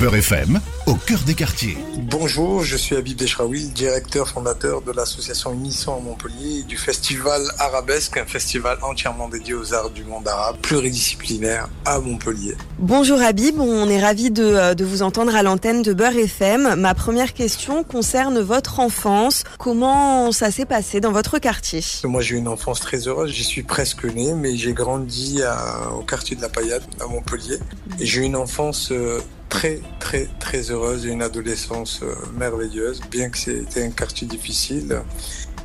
[0.00, 1.76] Beurre FM, au cœur des quartiers.
[1.98, 7.42] Bonjour, je suis Habib Deshraoui, directeur fondateur de l'association Unisson à Montpellier et du festival
[7.58, 12.54] Arabesque, un festival entièrement dédié aux arts du monde arabe, pluridisciplinaire à Montpellier.
[12.78, 16.76] Bonjour Habib, on est ravi de, euh, de vous entendre à l'antenne de Beurre FM.
[16.76, 19.44] Ma première question concerne votre enfance.
[19.58, 21.82] Comment ça s'est passé dans votre quartier?
[22.04, 25.90] Moi j'ai eu une enfance très heureuse, j'y suis presque né, mais j'ai grandi à-
[25.98, 27.58] au quartier de la Paillade à Montpellier.
[28.00, 29.20] J'ai eu une enfance euh,
[29.50, 35.02] très très très heureuse une adolescence euh, merveilleuse, bien que c'était un quartier difficile.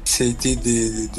[0.04, 1.10] C'était des,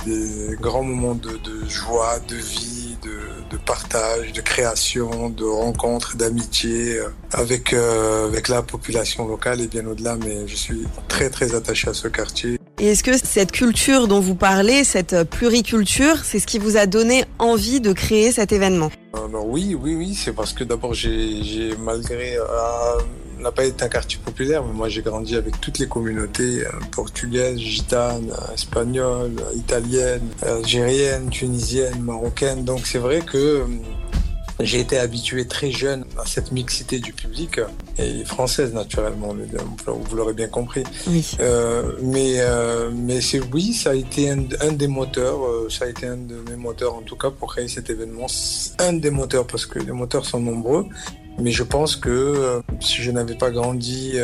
[0.61, 3.19] grands moments de, joie, de vie, de,
[3.51, 9.67] de partage, de création, de rencontres, d'amitié euh, avec euh, avec la population locale et
[9.67, 10.17] bien au-delà.
[10.17, 12.56] Mais je suis très très attaché à ce quartier.
[12.79, 16.77] Et est-ce que cette culture dont vous parlez, cette euh, pluriculture, c'est ce qui vous
[16.77, 18.91] a donné envie de créer cet événement?
[19.45, 22.43] Oui, oui, oui, c'est parce que d'abord j'ai, malgré euh,
[23.39, 26.71] n'a pas été un quartier populaire, mais moi j'ai grandi avec toutes les communautés euh,
[26.93, 32.65] portugaises, gitanes, euh, espagnoles, italiennes, algériennes, tunisiennes, marocaines.
[32.65, 33.65] Donc c'est vrai que
[34.61, 37.67] j'ai été habitué très jeune cette mixité du public euh,
[37.99, 39.35] et française naturellement,
[39.87, 40.85] vous l'aurez bien compris.
[41.07, 41.37] Oui.
[41.41, 45.85] Euh, mais euh, mais c'est oui, ça a été un, un des moteurs, euh, ça
[45.85, 48.27] a été un de mes moteurs en tout cas pour créer cet événement.
[48.79, 50.87] Un des moteurs parce que les moteurs sont nombreux.
[51.39, 54.15] Mais je pense que si je n'avais pas grandi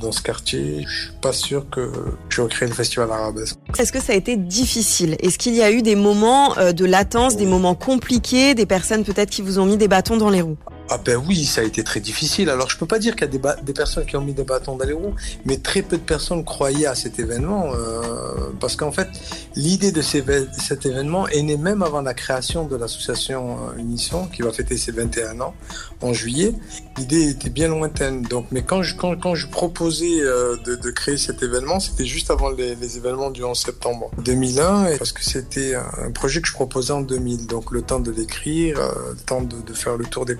[0.00, 1.90] dans ce quartier, je suis pas sûr que
[2.28, 3.56] j'aurais créé le festival arabesque.
[3.80, 5.16] Est-ce que ça a été difficile?
[5.18, 9.30] Est-ce qu'il y a eu des moments de latence, des moments compliqués, des personnes peut-être
[9.30, 10.56] qui vous ont mis des bâtons dans les roues?
[10.90, 12.50] Ah ben oui, ça a été très difficile.
[12.50, 14.44] Alors je peux pas dire qu'il y a des, des personnes qui ont mis des
[14.44, 18.76] bâtons dans les roues, mais très peu de personnes croyaient à cet événement euh, parce
[18.76, 19.08] qu'en fait
[19.56, 24.42] l'idée de cet événement est née même avant la création de l'association euh, Unisson qui
[24.42, 25.54] va fêter ses 21 ans
[26.02, 26.54] en juillet.
[26.98, 28.22] L'idée était bien lointaine.
[28.22, 32.04] Donc, mais quand je quand, quand je proposais euh, de, de créer cet événement, c'était
[32.04, 36.40] juste avant les, les événements du 11 septembre 2001, et parce que c'était un, projet
[36.40, 37.46] que je proposais en 2000.
[37.46, 40.36] Donc le temps de l'écrire, euh, le temps de, de faire le tour des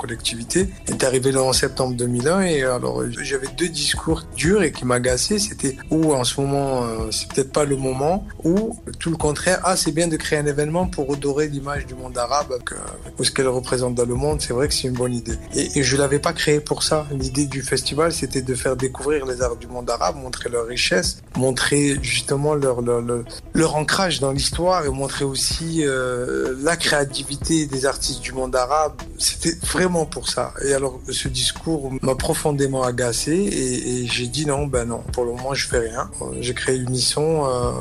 [0.87, 5.38] est arrivé le 11 septembre 2001 et alors j'avais deux discours durs et qui m'agaçaient.
[5.38, 9.60] C'était ou en ce moment euh, c'est peut-être pas le moment, ou tout le contraire.
[9.65, 13.25] Ah c'est bien de créer un événement pour redorer l'image du monde arabe, avec, euh,
[13.25, 14.41] ce qu'elle représente dans le monde.
[14.41, 15.37] C'est vrai que c'est une bonne idée.
[15.54, 17.06] Et, et je l'avais pas créé pour ça.
[17.12, 21.22] L'idée du festival c'était de faire découvrir les arts du monde arabe, montrer leur richesse,
[21.37, 27.66] montrer justement leur leur, leur, leur ancrage dans l'histoire et montrer aussi euh, la créativité
[27.66, 28.94] des artistes du monde arabe.
[29.19, 30.55] C'était vraiment pour ça.
[30.65, 35.25] Et alors, ce discours m'a profondément agacé et, et j'ai dit non, ben non, pour
[35.25, 36.10] le moment, je fais rien.
[36.41, 37.72] J'ai créé Unisson euh,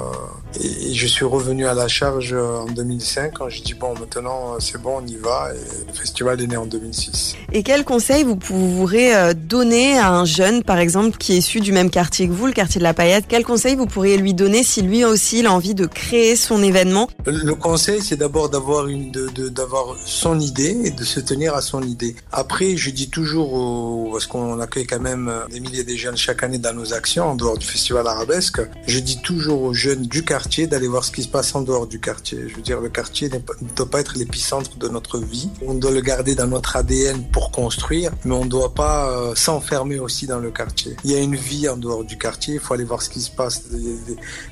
[0.59, 4.59] et, et je suis revenu à la charge en 2005 quand j'ai dit bon, maintenant,
[4.59, 5.51] c'est bon, on y va.
[5.53, 7.35] Et le festival est né en 2006.
[7.51, 11.59] Et quel conseil vous pourrez euh, donner à un jeune, par exemple, qui est issu
[11.59, 13.25] du même quartier que vous, le quartier de la Paillette?
[13.27, 16.63] Quel conseil vous pourriez lui donner si lui aussi il a envie de créer son
[16.63, 17.09] événement?
[17.25, 21.53] Le conseil, c'est d'abord d'avoir une, de, de, d'avoir son idée et de se tenir
[21.55, 22.15] à son idée.
[22.31, 26.57] Après, je dis toujours, parce qu'on accueille quand même des milliers de jeunes chaque année
[26.57, 30.67] dans nos actions en dehors du festival arabesque, je dis toujours aux jeunes du quartier
[30.67, 32.39] d'aller voir ce qui se passe en dehors du quartier.
[32.47, 33.39] Je veux dire, le quartier ne
[33.75, 35.49] doit pas être l'épicentre de notre vie.
[35.65, 39.35] On doit le garder dans notre ADN pour construire, mais on ne doit pas euh,
[39.35, 40.95] s'enfermer aussi dans le quartier.
[41.03, 43.21] Il y a une vie en dehors du quartier, il faut aller voir ce qui
[43.21, 43.63] se passe.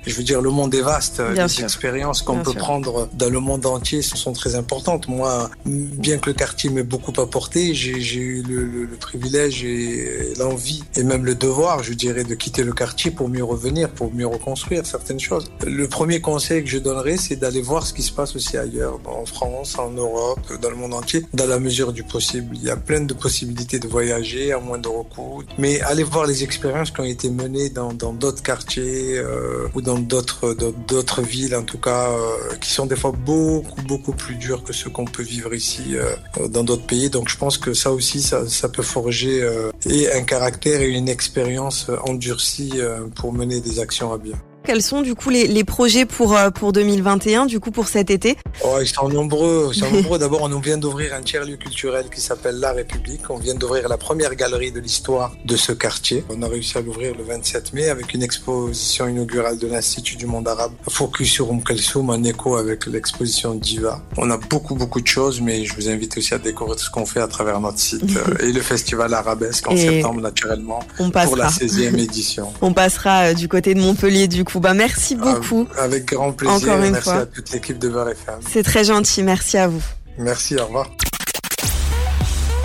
[0.05, 1.21] Je veux dire, le monde est vaste.
[1.33, 1.63] Bien les sûr.
[1.63, 2.59] expériences qu'on peut sûr.
[2.59, 5.07] prendre dans le monde entier sont très importantes.
[5.07, 11.03] Moi, bien que le quartier m'ait beaucoup apporté, j'ai eu le, privilège et l'envie et
[11.03, 14.85] même le devoir, je dirais, de quitter le quartier pour mieux revenir, pour mieux reconstruire
[14.85, 15.49] certaines choses.
[15.65, 18.99] Le premier conseil que je donnerais, c'est d'aller voir ce qui se passe aussi ailleurs,
[19.05, 22.55] en France, en Europe, dans le monde entier, dans la mesure du possible.
[22.55, 26.43] Il y a plein de possibilités de voyager à moindre coût, mais allez voir les
[26.43, 30.55] expériences qui ont été menées dans d'autres quartiers euh, ou dans d'autres
[30.87, 34.73] d'autres villes, en tout cas, euh, qui sont des fois beaucoup beaucoup plus dures que
[34.73, 36.15] ceux qu'on peut vivre ici euh,
[36.47, 37.09] dans d'autres pays.
[37.09, 41.09] Donc je pense que ça aussi, ça, peut forger euh, et un caractère et une
[41.09, 44.35] expérience euh, endurcie euh, pour mener des actions à bien.
[44.69, 48.11] Quels sont du coup les, les projets pour, euh, pour 2021, du coup pour cet
[48.11, 48.37] été?
[48.63, 49.71] Oh, ils sont nombreux.
[49.73, 50.19] Ils sont nombreux.
[50.19, 53.31] D'abord, on vient d'ouvrir un tiers-lieu culturel qui s'appelle La République.
[53.31, 56.23] On vient d'ouvrir la première galerie de l'histoire de ce quartier.
[56.29, 60.27] On a réussi à l'ouvrir le 27 mai avec une exposition inaugurale de l'Institut du
[60.27, 64.03] monde arabe, focus sur Kulthum, en écho avec l'exposition Diva.
[64.17, 66.91] On a beaucoup, beaucoup de choses, mais je vous invite aussi à découvrir tout ce
[66.91, 70.81] qu'on fait à travers notre site euh, et le festival Arabesque en Et septembre, naturellement,
[70.99, 71.65] On pour la passera.
[71.65, 72.53] 16e édition.
[72.61, 74.58] On passera euh, du côté de Montpellier du coup.
[74.59, 75.67] Bah merci beaucoup.
[75.77, 76.55] Ah, Avec grand plaisir.
[76.55, 77.19] Encore une Merci fois.
[77.19, 78.39] à toute l'équipe de Beurre FM.
[78.51, 79.81] C'est très gentil, merci à vous.
[80.17, 80.89] Merci, au revoir.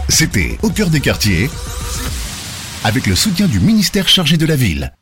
[0.09, 1.51] C'était Au cœur des quartiers
[2.85, 4.93] avec le soutien du ministère chargé de la ville.